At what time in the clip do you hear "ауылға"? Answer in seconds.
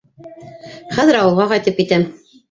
1.19-1.45